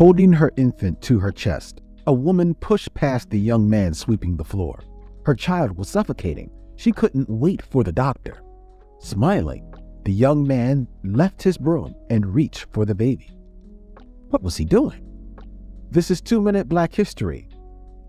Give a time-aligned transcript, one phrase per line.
[0.00, 4.44] Holding her infant to her chest, a woman pushed past the young man sweeping the
[4.44, 4.82] floor.
[5.26, 6.50] Her child was suffocating.
[6.76, 8.40] She couldn't wait for the doctor.
[8.98, 9.74] Smiling,
[10.06, 13.28] the young man left his broom and reached for the baby.
[14.30, 15.04] What was he doing?
[15.90, 17.50] This is Two Minute Black History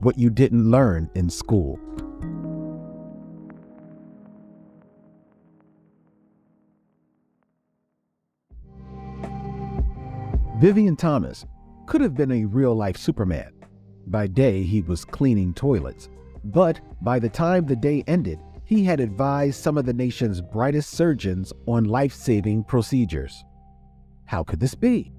[0.00, 1.80] What You Didn't Learn in School.
[10.60, 11.46] Vivian Thomas
[11.88, 13.50] could have been a real life Superman.
[14.08, 16.10] By day, he was cleaning toilets,
[16.44, 20.90] but by the time the day ended, he had advised some of the nation's brightest
[20.90, 23.42] surgeons on life saving procedures.
[24.26, 25.12] How could this be?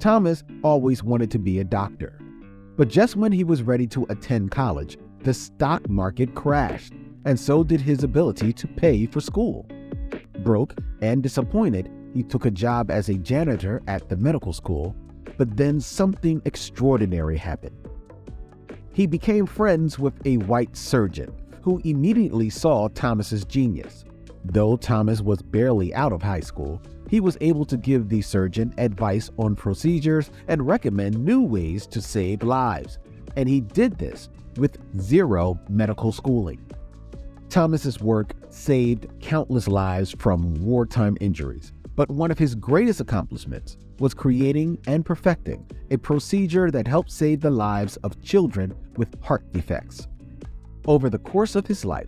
[0.00, 2.18] Thomas always wanted to be a doctor,
[2.78, 6.94] but just when he was ready to attend college, the stock market crashed,
[7.26, 9.68] and so did his ability to pay for school.
[10.38, 14.92] Broke and disappointed, he took a job as a janitor at the medical school,
[15.36, 17.76] but then something extraordinary happened.
[18.92, 24.04] He became friends with a white surgeon who immediately saw Thomas's genius.
[24.44, 28.74] Though Thomas was barely out of high school, he was able to give the surgeon
[28.78, 32.98] advice on procedures and recommend new ways to save lives.
[33.36, 36.58] And he did this with zero medical schooling.
[37.48, 44.14] Thomas's work saved countless lives from wartime injuries, but one of his greatest accomplishments was
[44.14, 50.06] creating and perfecting a procedure that helped save the lives of children with heart defects.
[50.86, 52.06] Over the course of his life,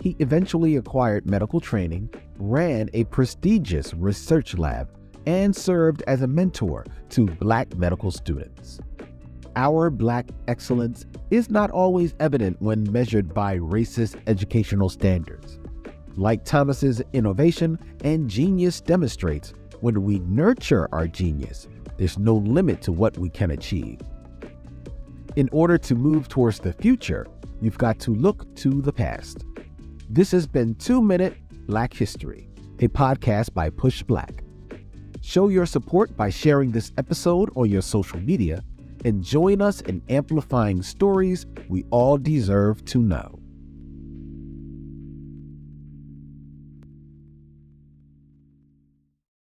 [0.00, 4.88] he eventually acquired medical training, ran a prestigious research lab,
[5.26, 8.78] and served as a mentor to black medical students.
[9.56, 15.58] Our black excellence is not always evident when measured by racist educational standards.
[16.16, 22.92] Like Thomas's innovation and genius demonstrates, when we nurture our genius, there's no limit to
[22.92, 23.98] what we can achieve.
[25.36, 27.26] In order to move towards the future,
[27.60, 29.44] you've got to look to the past.
[30.10, 31.34] This has been 2 Minute
[31.66, 32.48] Black History,
[32.80, 34.44] a podcast by Push Black.
[35.22, 38.62] Show your support by sharing this episode on your social media
[39.04, 43.38] and join us in amplifying stories we all deserve to know.